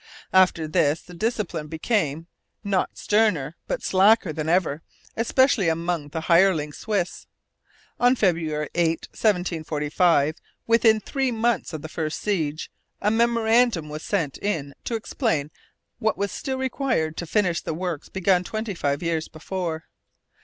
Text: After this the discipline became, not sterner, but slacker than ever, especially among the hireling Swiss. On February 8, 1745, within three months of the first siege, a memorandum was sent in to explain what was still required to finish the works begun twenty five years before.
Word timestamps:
After 0.33 0.67
this 0.67 0.99
the 1.03 1.13
discipline 1.13 1.67
became, 1.67 2.25
not 2.63 2.97
sterner, 2.97 3.55
but 3.67 3.83
slacker 3.83 4.33
than 4.33 4.49
ever, 4.49 4.81
especially 5.15 5.69
among 5.69 6.07
the 6.09 6.21
hireling 6.21 6.73
Swiss. 6.73 7.27
On 7.99 8.15
February 8.15 8.69
8, 8.73 9.09
1745, 9.11 10.37
within 10.65 10.99
three 10.99 11.29
months 11.29 11.71
of 11.71 11.83
the 11.83 11.87
first 11.87 12.19
siege, 12.19 12.71
a 12.99 13.11
memorandum 13.11 13.89
was 13.89 14.01
sent 14.01 14.39
in 14.39 14.73
to 14.85 14.95
explain 14.95 15.51
what 15.99 16.17
was 16.17 16.31
still 16.31 16.57
required 16.57 17.15
to 17.17 17.27
finish 17.27 17.61
the 17.61 17.75
works 17.75 18.09
begun 18.09 18.43
twenty 18.43 18.73
five 18.73 19.03
years 19.03 19.27
before. 19.27 19.85